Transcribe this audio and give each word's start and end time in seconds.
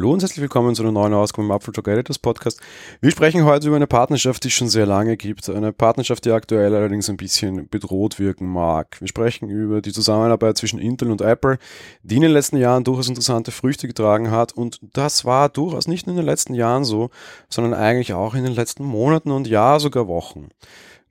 Hallo 0.00 0.14
und 0.14 0.22
herzlich 0.22 0.40
willkommen 0.40 0.74
zu 0.74 0.82
einer 0.82 0.92
neuen 0.92 1.12
Ausgabe 1.12 1.44
im 1.44 1.50
Apfel 1.50 1.74
Talk 1.74 1.86
Editors 1.86 2.18
Podcast. 2.18 2.58
Wir 3.02 3.10
sprechen 3.10 3.44
heute 3.44 3.66
über 3.66 3.76
eine 3.76 3.86
Partnerschaft, 3.86 4.42
die 4.42 4.48
es 4.48 4.54
schon 4.54 4.70
sehr 4.70 4.86
lange 4.86 5.18
gibt. 5.18 5.46
Eine 5.50 5.74
Partnerschaft, 5.74 6.24
die 6.24 6.30
aktuell 6.30 6.74
allerdings 6.74 7.10
ein 7.10 7.18
bisschen 7.18 7.68
bedroht 7.68 8.18
wirken 8.18 8.46
mag. 8.46 8.96
Wir 9.00 9.08
sprechen 9.08 9.50
über 9.50 9.82
die 9.82 9.92
Zusammenarbeit 9.92 10.56
zwischen 10.56 10.78
Intel 10.78 11.10
und 11.10 11.20
Apple, 11.20 11.58
die 12.02 12.16
in 12.16 12.22
den 12.22 12.30
letzten 12.30 12.56
Jahren 12.56 12.82
durchaus 12.82 13.10
interessante 13.10 13.50
Früchte 13.50 13.88
getragen 13.88 14.30
hat. 14.30 14.54
Und 14.54 14.80
das 14.94 15.26
war 15.26 15.50
durchaus 15.50 15.86
nicht 15.86 16.06
nur 16.06 16.14
in 16.14 16.22
den 16.22 16.26
letzten 16.26 16.54
Jahren 16.54 16.86
so, 16.86 17.10
sondern 17.50 17.74
eigentlich 17.74 18.14
auch 18.14 18.34
in 18.34 18.44
den 18.44 18.54
letzten 18.54 18.84
Monaten 18.84 19.30
und 19.30 19.48
ja 19.48 19.78
sogar 19.78 20.08
Wochen. 20.08 20.48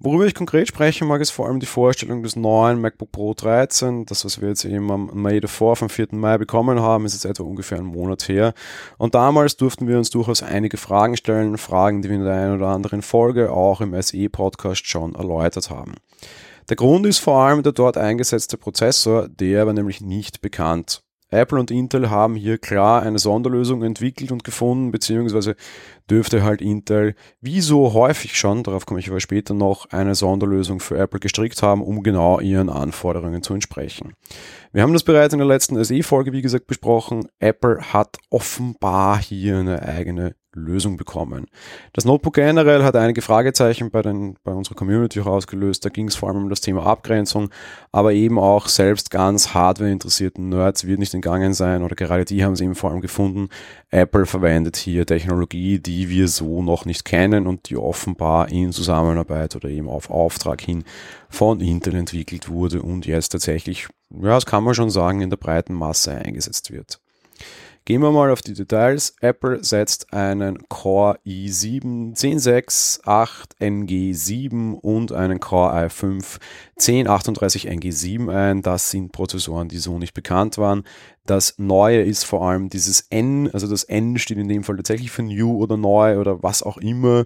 Worüber 0.02 0.26
ich 0.26 0.34
konkret 0.34 0.70
sprechen 0.70 1.10
mag, 1.10 1.20
ist 1.20 1.32
vor 1.32 1.48
allem 1.48 1.60
die 1.60 1.66
Vorstellung 1.66 2.24
des 2.24 2.38
neuen 2.38 2.80
MacBook 2.80 3.12
Pro 3.12 3.34
13. 3.34 4.06
Das, 4.06 4.24
was 4.24 4.40
wir 4.40 4.48
jetzt 4.48 4.64
eben 4.64 4.90
am 4.90 5.12
May 5.14 5.42
davor, 5.42 5.76
vom 5.76 5.90
4. 5.90 6.08
Mai 6.12 6.38
bekommen 6.38 6.80
haben, 6.80 7.06
ist 7.06 7.16
jetzt 7.16 7.26
etwa 7.26 7.44
ungefähr 7.44 7.80
einen 7.80 7.88
Monat 7.88 8.30
her. 8.30 8.54
Und 8.98 9.14
damals 9.14 9.58
durften 9.58 9.90
wir 9.90 9.98
uns 9.98 10.10
durchaus 10.10 10.42
einige 10.42 10.78
Fragen 10.78 11.18
stellen, 11.18 11.58
Fragen, 11.58 12.02
die 12.02 12.08
wir 12.08 12.16
in 12.16 12.24
der 12.24 12.34
einen 12.34 12.56
oder 12.56 12.68
anderen 12.68 13.02
Folge 13.02 13.52
auch 13.52 13.82
im 13.82 14.02
SE-Podcast 14.02 14.88
schon 14.88 15.16
erläutert 15.16 15.70
haben. 15.70 15.96
Der 16.70 16.78
Grund 16.78 17.06
ist 17.06 17.18
vor 17.18 17.42
allem 17.42 17.62
der 17.62 17.74
dort 17.74 17.98
eingesetzte 17.98 18.56
Prozessor, 18.56 19.28
der 19.28 19.64
aber 19.64 19.74
nämlich 19.74 20.00
nicht 20.00 20.40
bekannt 20.40 21.04
Apple 21.32 21.60
und 21.60 21.72
Intel 21.72 22.10
haben 22.10 22.36
hier 22.36 22.58
klar 22.58 23.04
eine 23.04 23.20
Sonderlösung 23.20 23.84
entwickelt 23.84 24.32
und 24.32 24.44
gefunden, 24.44 24.92
beziehungsweise 24.92 25.56
dürfte 26.10 26.44
halt 26.44 26.62
Intel, 26.62 27.16
wie 27.40 27.62
so 27.62 27.94
häufig 27.94 28.38
schon, 28.38 28.64
darauf 28.64 28.86
komme 28.86 29.00
ich 29.00 29.10
aber 29.10 29.20
später 29.20 29.54
noch, 29.54 29.88
eine 29.92 30.16
Sonderlösung 30.16 30.80
für 30.80 30.98
Apple 30.98 31.20
gestrickt 31.20 31.62
haben, 31.62 31.82
um 31.82 32.02
genau 32.02 32.40
ihren 32.40 32.70
Anforderungen 32.70 33.44
zu 33.44 33.54
entsprechen. 33.54 34.14
Wir 34.72 34.82
haben 34.82 34.94
das 34.94 35.04
bereits 35.04 35.34
in 35.34 35.40
der 35.40 35.48
letzten 35.48 35.84
SE-Folge, 35.84 36.32
wie 36.32 36.42
gesagt, 36.42 36.68
besprochen. 36.68 37.28
Apple 37.40 37.94
hat 37.94 38.18
offenbar 38.30 39.22
hier 39.22 39.58
eine 39.58 39.84
eigene 39.84 40.36
Lösung 40.54 40.98
bekommen. 40.98 41.46
Das 41.94 42.06
Notebook 42.06 42.34
generell 42.34 42.84
hat 42.84 42.96
einige 42.96 43.22
Fragezeichen 43.22 43.92
bei, 43.92 44.02
den, 44.02 44.36
bei 44.44 44.52
unserer 44.52 44.76
Community 44.76 45.22
auch 45.22 45.28
ausgelöst. 45.28 45.86
Da 45.86 45.90
ging 45.90 46.08
es 46.08 46.16
vor 46.16 46.30
allem 46.30 46.44
um 46.44 46.50
das 46.50 46.62
Thema 46.62 46.86
Abgrenzung, 46.86 47.50
aber 47.92 48.14
eben 48.14 48.40
auch 48.40 48.68
selbst 48.68 49.12
ganz 49.12 49.54
hardware-interessierten 49.54 50.50
Nerds 50.50 50.88
wird 50.88 51.00
nicht 51.00 51.14
entgangen 51.14 51.54
sein 51.54 51.84
oder 51.84 51.96
gerade 51.96 52.26
die 52.26 52.44
haben 52.44 52.54
es 52.54 52.62
eben 52.62 52.76
vor 52.76 52.90
allem 52.90 53.02
gefunden. 53.02 53.50
Apple 53.92 54.26
verwendet 54.26 54.76
hier 54.76 55.06
Technologie, 55.06 55.80
die 55.80 56.10
wir 56.10 56.28
so 56.28 56.64
noch 56.64 56.86
nicht 56.86 57.06
kennen 57.06 57.46
und 57.46 57.70
die 57.70 57.78
offenbar 57.78 58.50
in 58.50 58.72
Zusammenarbeit 58.72 59.56
oder 59.56 59.70
eben 59.70 59.88
auf 59.88 60.10
Auftrag 60.10 60.62
hin 60.62 60.84
von 61.30 61.60
Intel 61.60 61.96
entwickelt 61.96 62.50
wurde 62.50 62.82
und 62.82 63.06
jetzt 63.06 63.30
tatsächlich, 63.30 63.88
ja, 64.10 64.30
das 64.34 64.48
kann 64.48 64.64
man 64.64 64.74
schon 64.74 64.90
sagen, 64.90 65.22
in 65.22 65.30
der 65.30 65.38
breiten 65.38 65.74
Masse 65.74 66.12
eingesetzt 66.12 66.72
wird. 66.72 67.00
Gehen 67.90 68.04
wir 68.04 68.12
mal 68.12 68.30
auf 68.30 68.44
die 68.44 68.54
Details. 68.54 69.16
Apple 69.20 69.64
setzt 69.64 70.14
einen 70.14 70.70
Core 70.70 71.18
i7 71.26 72.16
10668 72.16 73.58
NG7 73.60 74.76
und 74.76 75.12
einen 75.12 75.40
Core 75.40 75.88
i5 75.88 76.38
1038 76.78 77.68
NG7 77.68 78.32
ein. 78.32 78.62
Das 78.62 78.92
sind 78.92 79.12
Prozessoren, 79.12 79.70
die 79.70 79.80
so 79.80 79.98
nicht 79.98 80.14
bekannt 80.14 80.60
waren. 80.60 80.84
Das 81.30 81.60
Neue 81.60 82.02
ist 82.02 82.24
vor 82.24 82.42
allem 82.42 82.70
dieses 82.70 83.02
N, 83.12 83.52
also 83.54 83.68
das 83.68 83.84
N 83.84 84.18
steht 84.18 84.40
in 84.40 84.48
dem 84.48 84.64
Fall 84.64 84.78
tatsächlich 84.78 85.12
für 85.12 85.22
New 85.22 85.62
oder 85.62 85.78
Neu 85.78 86.18
oder 86.18 86.42
was 86.42 86.64
auch 86.64 86.78
immer. 86.78 87.26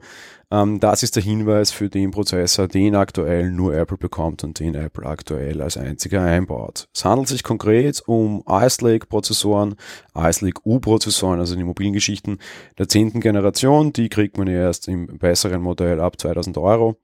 Ähm, 0.52 0.82
das 0.82 1.04
ist 1.04 1.16
der 1.16 1.24
Hinweis 1.24 1.72
für 1.72 1.88
den 1.88 2.12
Prozessor, 2.12 2.68
den 2.68 2.96
aktuell 2.96 3.50
nur 3.50 3.74
Apple 3.74 3.96
bekommt 3.96 4.44
und 4.44 4.60
den 4.60 4.76
Apple 4.76 5.06
aktuell 5.06 5.62
als 5.62 5.78
einziger 5.78 6.22
einbaut. 6.22 6.90
Es 6.94 7.06
handelt 7.06 7.30
sich 7.30 7.44
konkret 7.44 8.04
um 8.06 8.44
Ice 8.46 8.84
Lake 8.84 9.08
Prozessoren, 9.08 9.76
Ice 10.18 10.46
Lake 10.46 10.60
U-Prozessoren, 10.66 11.40
also 11.40 11.56
die 11.56 11.64
mobilen 11.64 11.94
Geschichten 11.94 12.40
der 12.78 12.90
zehnten 12.90 13.22
Generation. 13.22 13.94
Die 13.94 14.10
kriegt 14.10 14.38
man 14.38 14.48
erst 14.48 14.90
im 14.90 15.08
besseren 15.18 15.62
Modell 15.62 16.02
ab 16.02 16.20
2000 16.20 16.58
Euro. 16.58 16.98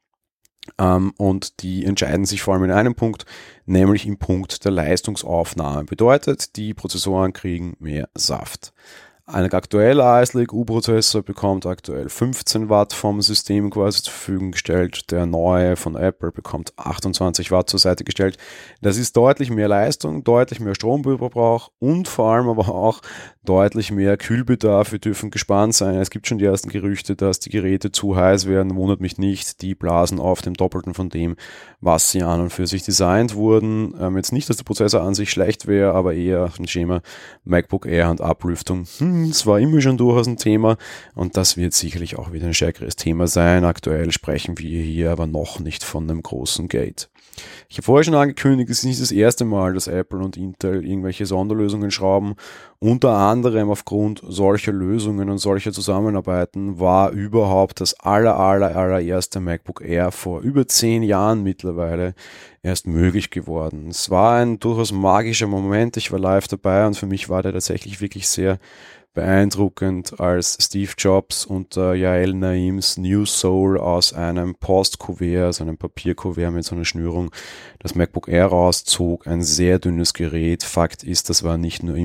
Ähm, 0.77 1.13
und 1.17 1.61
die 1.61 1.85
entscheiden 1.85 2.25
sich 2.25 2.41
vor 2.41 2.53
allem 2.53 2.65
in 2.65 2.71
einem 2.71 2.95
Punkt, 2.95 3.25
nämlich 3.65 4.05
im 4.05 4.17
Punkt 4.17 4.65
der 4.65 4.71
Leistungsaufnahme. 4.71 5.85
Bedeutet, 5.85 6.55
die 6.55 6.73
Prozessoren 6.73 7.33
kriegen 7.33 7.75
mehr 7.79 8.09
Saft. 8.13 8.73
Ein 9.31 9.53
aktueller 9.53 10.23
Ice 10.23 10.35
Lake 10.35 10.55
U-Prozessor 10.55 11.21
bekommt 11.21 11.67
aktuell 11.67 12.09
15 12.09 12.67
Watt 12.67 12.93
vom 12.93 13.21
System 13.21 13.69
quasi 13.69 14.01
zur 14.01 14.11
Verfügung 14.11 14.51
gestellt. 14.53 15.11
Der 15.11 15.27
neue 15.27 15.75
von 15.75 15.95
Apple 15.95 16.31
bekommt 16.31 16.73
28 16.77 17.51
Watt 17.51 17.69
zur 17.69 17.79
Seite 17.79 18.03
gestellt. 18.03 18.37
Das 18.81 18.97
ist 18.97 19.15
deutlich 19.15 19.51
mehr 19.51 19.67
Leistung, 19.67 20.23
deutlich 20.23 20.59
mehr 20.59 20.73
Stromverbrauch 20.73 21.69
und 21.77 22.07
vor 22.07 22.33
allem 22.33 22.49
aber 22.49 22.69
auch 22.69 23.01
deutlich 23.45 23.91
mehr 23.91 24.17
Kühlbedarf. 24.17 24.91
Wir 24.91 24.99
dürfen 24.99 25.29
gespannt 25.29 25.75
sein. 25.75 25.95
Es 25.95 26.09
gibt 26.09 26.27
schon 26.27 26.39
die 26.39 26.45
ersten 26.45 26.69
Gerüchte, 26.69 27.15
dass 27.15 27.39
die 27.39 27.49
Geräte 27.49 27.91
zu 27.91 28.15
heiß 28.15 28.47
werden. 28.47 28.75
Wundert 28.75 28.99
mich 28.99 29.19
nicht. 29.19 29.61
Die 29.61 29.75
blasen 29.75 30.19
auf 30.19 30.41
dem 30.41 30.55
Doppelten 30.55 30.95
von 30.95 31.09
dem, 31.09 31.35
was 31.81 32.11
sie 32.11 32.23
an 32.23 32.41
und 32.41 32.49
für 32.49 32.65
sich 32.65 32.83
designt 32.83 33.35
wurden. 33.35 33.93
Ähm, 33.99 34.17
jetzt 34.17 34.33
nicht, 34.33 34.49
dass 34.49 34.57
der 34.57 34.63
Prozessor 34.63 35.01
an 35.01 35.13
sich 35.13 35.29
schlecht 35.29 35.67
wäre, 35.67 35.93
aber 35.93 36.15
eher 36.15 36.51
ein 36.59 36.67
Schema 36.67 37.01
MacBook 37.43 37.85
Air 37.85 38.09
und 38.09 38.21
Ablüftung. 38.21 38.85
Hm, 38.97 39.18
es 39.25 39.45
war 39.45 39.59
immer 39.59 39.81
schon 39.81 39.97
durchaus 39.97 40.27
ein 40.27 40.37
Thema 40.37 40.77
und 41.15 41.37
das 41.37 41.57
wird 41.57 41.73
sicherlich 41.73 42.17
auch 42.17 42.31
wieder 42.31 42.47
ein 42.47 42.53
stärkeres 42.53 42.95
Thema 42.95 43.27
sein. 43.27 43.65
Aktuell 43.65 44.11
sprechen 44.11 44.57
wir 44.57 44.81
hier 44.81 45.11
aber 45.11 45.27
noch 45.27 45.59
nicht 45.59 45.83
von 45.83 46.09
einem 46.09 46.21
großen 46.21 46.67
Gate. 46.67 47.09
Ich 47.69 47.77
habe 47.77 47.83
vorher 47.85 48.03
schon 48.03 48.15
angekündigt, 48.15 48.69
es 48.69 48.79
ist 48.79 48.85
nicht 48.85 49.01
das 49.01 49.11
erste 49.11 49.45
Mal, 49.45 49.73
dass 49.73 49.87
Apple 49.87 50.19
und 50.19 50.37
Intel 50.37 50.85
irgendwelche 50.85 51.25
Sonderlösungen 51.25 51.91
schrauben. 51.91 52.35
Unter 52.79 53.11
anderem 53.11 53.69
aufgrund 53.69 54.21
solcher 54.27 54.71
Lösungen 54.71 55.29
und 55.29 55.37
solcher 55.37 55.71
Zusammenarbeiten 55.71 56.79
war 56.79 57.11
überhaupt 57.11 57.81
das 57.81 57.99
aller, 57.99 58.37
aller, 58.37 58.75
allererste 58.75 59.39
MacBook 59.39 59.81
Air 59.81 60.11
vor 60.11 60.41
über 60.41 60.67
zehn 60.67 61.03
Jahren 61.03 61.43
mittlerweile 61.43 62.13
erst 62.63 62.87
möglich 62.87 63.29
geworden. 63.29 63.87
Es 63.89 64.09
war 64.09 64.37
ein 64.37 64.59
durchaus 64.59 64.91
magischer 64.91 65.47
Moment. 65.47 65.97
Ich 65.97 66.11
war 66.11 66.19
live 66.19 66.47
dabei 66.47 66.87
und 66.87 66.97
für 66.97 67.07
mich 67.07 67.29
war 67.29 67.43
der 67.43 67.53
tatsächlich 67.53 68.01
wirklich 68.01 68.27
sehr 68.27 68.59
beeindruckend, 69.13 70.19
als 70.19 70.57
Steve 70.61 70.91
Jobs 70.97 71.45
und 71.45 71.77
äh, 71.77 71.93
Yael 71.95 72.33
Naims 72.33 72.97
New 72.97 73.25
Soul 73.25 73.79
aus 73.79 74.13
einem 74.13 74.55
Postkuvert, 74.55 75.45
also 75.45 75.63
einem 75.63 75.77
Papierkuvert 75.77 76.51
mit 76.51 76.65
so 76.65 76.75
einer 76.75 76.85
Schnürung, 76.85 77.31
das 77.79 77.95
MacBook 77.95 78.27
Air 78.27 78.47
rauszog. 78.47 79.27
Ein 79.27 79.43
sehr 79.43 79.79
dünnes 79.79 80.13
Gerät. 80.13 80.63
Fakt 80.63 81.03
ist, 81.03 81.29
das 81.29 81.43
war 81.43 81.57
nicht 81.57 81.83
nur 81.83 81.95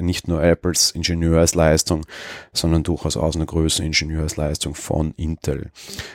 nicht 0.00 0.28
nur 0.28 0.42
Apples 0.42 0.90
Ingenieursleistung, 0.90 2.04
sondern 2.52 2.82
durchaus 2.82 3.16
aus 3.16 3.36
einer 3.36 3.46
größeren 3.46 3.86
Ingenieursleistung 3.86 4.74
von 4.74 5.12
Intel. 5.16 5.70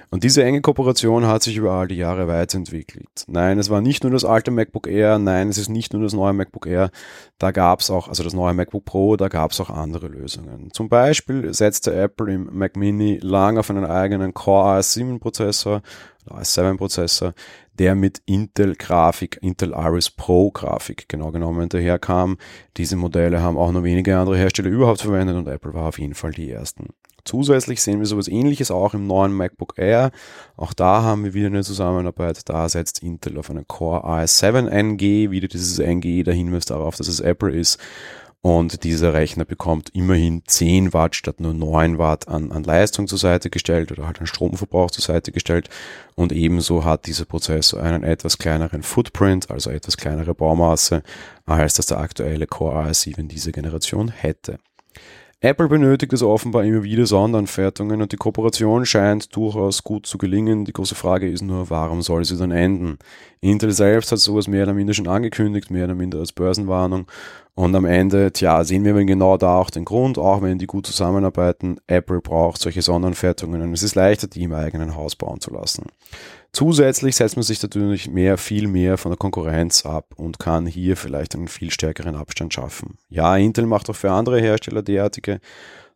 Und 0.09 0.23
diese 0.23 0.43
enge 0.43 0.61
Kooperation 0.61 1.27
hat 1.27 1.43
sich 1.43 1.57
über 1.57 1.71
all 1.71 1.87
die 1.87 1.95
Jahre 1.95 2.27
weiterentwickelt. 2.27 3.25
Nein, 3.27 3.59
es 3.59 3.69
war 3.69 3.81
nicht 3.81 4.03
nur 4.03 4.11
das 4.11 4.25
alte 4.25 4.51
MacBook 4.51 4.87
Air, 4.87 5.19
nein, 5.19 5.49
es 5.49 5.57
ist 5.57 5.69
nicht 5.69 5.93
nur 5.93 6.03
das 6.03 6.13
neue 6.13 6.33
MacBook 6.33 6.67
Air, 6.67 6.91
da 7.39 7.51
gab 7.51 7.79
es 7.79 7.89
auch, 7.89 8.07
also 8.07 8.23
das 8.23 8.33
neue 8.33 8.53
MacBook 8.53 8.85
Pro, 8.85 9.17
da 9.17 9.27
gab 9.27 9.51
es 9.51 9.59
auch 9.59 9.69
andere 9.69 10.07
Lösungen. 10.07 10.69
Zum 10.71 10.89
Beispiel 10.89 11.53
setzte 11.53 11.93
Apple 11.93 12.33
im 12.33 12.49
Mac 12.51 12.75
Mini 12.75 13.19
lang 13.21 13.57
auf 13.57 13.69
einen 13.69 13.85
eigenen 13.85 14.33
Core 14.33 14.79
i7 14.79 15.19
Prozessor, 15.19 15.81
i7 16.29 16.77
Prozessor, 16.77 17.33
der 17.79 17.95
mit 17.95 18.21
Intel-Grafik, 18.25 19.39
Intel 19.41 19.71
Iris 19.71 20.09
Pro 20.09 20.51
Grafik 20.51 21.09
genau 21.09 21.31
genommen 21.31 21.69
daherkam. 21.69 22.37
Diese 22.77 22.95
Modelle 22.95 23.41
haben 23.41 23.57
auch 23.57 23.71
nur 23.71 23.83
wenige 23.83 24.17
andere 24.17 24.37
Hersteller 24.37 24.69
überhaupt 24.69 25.01
verwendet 25.01 25.35
und 25.35 25.47
Apple 25.47 25.73
war 25.73 25.87
auf 25.87 25.99
jeden 25.99 26.13
Fall 26.13 26.31
die 26.31 26.51
ersten. 26.51 26.89
Zusätzlich 27.25 27.81
sehen 27.81 27.99
wir 27.99 28.05
sowas 28.05 28.27
ähnliches 28.27 28.69
auch 28.69 28.93
im 28.93 29.07
neuen 29.07 29.31
MacBook 29.31 29.75
Air. 29.77 30.11
Auch 30.57 30.73
da 30.73 31.03
haben 31.03 31.23
wir 31.23 31.33
wieder 31.33 31.47
eine 31.47 31.63
Zusammenarbeit. 31.63 32.49
Da 32.49 32.67
setzt 32.67 33.01
Intel 33.01 33.37
auf 33.37 33.49
einen 33.49 33.65
Core 33.65 34.03
i7 34.03 34.67
NG, 34.67 35.31
wieder 35.31 35.47
dieses 35.47 35.79
NG, 35.79 36.23
der 36.23 36.33
Hinweis 36.33 36.65
darauf, 36.65 36.97
dass 36.97 37.07
es 37.07 37.21
Apple 37.21 37.55
ist. 37.55 37.79
Und 38.45 38.83
dieser 38.83 39.13
Rechner 39.13 39.45
bekommt 39.45 39.91
immerhin 39.95 40.43
10 40.45 40.91
Watt 40.91 41.15
statt 41.15 41.39
nur 41.39 41.53
9 41.53 41.97
Watt 41.97 42.27
an, 42.27 42.51
an 42.51 42.65
Leistung 42.65 43.07
zur 43.07 43.17
Seite 43.17 43.49
gestellt 43.49 43.89
oder 43.93 44.05
halt 44.05 44.19
an 44.19 44.27
Stromverbrauch 44.27 44.91
zur 44.91 45.01
Seite 45.01 45.31
gestellt. 45.31 45.69
Und 46.15 46.33
ebenso 46.33 46.83
hat 46.83 47.07
dieser 47.07 47.23
Prozessor 47.23 47.81
einen 47.81 48.03
etwas 48.03 48.37
kleineren 48.37 48.83
Footprint, 48.83 49.49
also 49.49 49.69
etwas 49.69 49.95
kleinere 49.95 50.35
Baumasse, 50.35 51.03
als 51.45 51.75
das 51.75 51.85
der 51.85 51.99
aktuelle 51.99 52.45
Core 52.45 52.89
i7 52.89 53.29
dieser 53.29 53.53
Generation 53.53 54.09
hätte. 54.09 54.59
Apple 55.45 55.67
benötigt 55.67 56.13
es 56.13 56.23
offenbar 56.23 56.63
immer 56.63 56.83
wieder 56.83 57.05
Sonderanfertigungen 57.05 58.01
und 58.01 58.13
die 58.13 58.15
Kooperation 58.15 58.85
scheint 58.85 59.35
durchaus 59.35 59.83
gut 59.83 60.05
zu 60.05 60.17
gelingen. 60.17 60.63
Die 60.63 60.71
große 60.71 60.95
Frage 60.95 61.29
ist 61.29 61.41
nur, 61.41 61.69
warum 61.69 62.01
soll 62.01 62.23
sie 62.23 62.37
dann 62.37 62.51
enden? 62.51 62.97
Intel 63.41 63.71
selbst 63.71 64.13
hat 64.13 64.19
sowas 64.19 64.47
mehr 64.47 64.63
oder 64.63 64.73
minder 64.73 64.93
schon 64.93 65.09
angekündigt, 65.09 65.69
mehr 65.69 65.83
oder 65.83 65.95
minder 65.95 66.19
als 66.19 66.31
Börsenwarnung. 66.31 67.07
Und 67.55 67.75
am 67.75 67.83
Ende, 67.83 68.31
tja, 68.31 68.63
sehen 68.63 68.85
wir 68.85 68.93
genau 69.03 69.35
da 69.35 69.57
auch 69.57 69.69
den 69.69 69.83
Grund, 69.83 70.17
auch 70.17 70.41
wenn 70.41 70.59
die 70.59 70.65
gut 70.65 70.87
zusammenarbeiten. 70.87 71.75
Apple 71.87 72.21
braucht 72.21 72.61
solche 72.61 72.81
Sonderanfertigungen 72.81 73.63
und 73.63 73.73
es 73.73 73.83
ist 73.83 73.95
leichter, 73.95 74.27
die 74.27 74.43
im 74.43 74.53
eigenen 74.53 74.95
Haus 74.95 75.17
bauen 75.17 75.41
zu 75.41 75.51
lassen. 75.51 75.87
Zusätzlich 76.55 77.15
setzt 77.15 77.35
man 77.35 77.41
sich 77.41 77.61
natürlich 77.63 78.07
mehr, 78.07 78.37
viel 78.37 78.67
mehr 78.67 78.99
von 78.99 79.09
der 79.09 79.17
Konkurrenz 79.17 79.87
ab 79.87 80.13
und 80.15 80.37
kann 80.37 80.67
hier 80.67 80.95
vielleicht 80.95 81.33
einen 81.33 81.47
viel 81.47 81.71
stärkeren 81.71 82.15
Abstand 82.15 82.53
schaffen. 82.53 82.99
Ja, 83.09 83.35
Intel 83.37 83.65
macht 83.65 83.89
auch 83.89 83.95
für 83.95 84.11
andere 84.11 84.39
Hersteller 84.39 84.83
derartige 84.83 85.39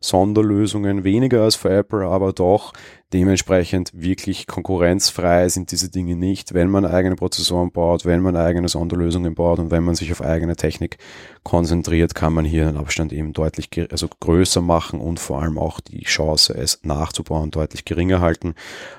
Sonderlösungen, 0.00 1.04
weniger 1.04 1.42
als 1.42 1.56
für 1.56 1.70
Apple, 1.70 2.06
aber 2.06 2.32
doch 2.32 2.72
dementsprechend 3.12 3.90
wirklich 3.94 4.46
konkurrenzfrei 4.46 5.48
sind 5.48 5.72
diese 5.72 5.90
Dinge 5.90 6.14
nicht, 6.14 6.52
wenn 6.52 6.68
man 6.68 6.84
eigene 6.84 7.16
Prozessoren 7.16 7.72
baut, 7.72 8.04
wenn 8.04 8.20
man 8.20 8.36
eigene 8.36 8.68
Sonderlösungen 8.68 9.34
baut 9.34 9.58
und 9.58 9.70
wenn 9.70 9.82
man 9.82 9.94
sich 9.94 10.12
auf 10.12 10.20
eigene 10.20 10.56
Technik 10.56 10.98
konzentriert, 11.42 12.14
kann 12.14 12.34
man 12.34 12.44
hier 12.44 12.66
den 12.66 12.76
Abstand 12.76 13.12
eben 13.12 13.32
deutlich 13.32 13.70
also 13.90 14.08
größer 14.20 14.60
machen 14.60 15.00
und 15.00 15.20
vor 15.20 15.40
allem 15.42 15.58
auch 15.58 15.80
die 15.80 16.02
Chance, 16.02 16.54
es 16.54 16.80
nachzubauen, 16.82 17.50
deutlich 17.50 17.84
geringer 17.84 18.20
halten. 18.20 18.54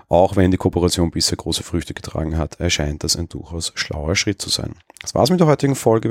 Auch 0.08 0.36
wenn 0.36 0.50
die 0.50 0.58
Kooperation 0.58 1.12
bisher 1.12 1.38
große 1.38 1.64
Früchte 1.64 1.94
getragen 1.94 2.38
hat, 2.38 2.60
erscheint 2.60 3.04
das 3.04 3.16
ein 3.16 3.30
durchaus 3.30 3.72
schlauer 3.76 4.16
Schritt 4.16 4.42
zu 4.42 4.50
sein. 4.50 4.74
Das 5.02 5.14
war's 5.14 5.30
mit 5.30 5.40
der 5.40 5.48
heutigen 5.48 5.76
Folge. 5.76 6.08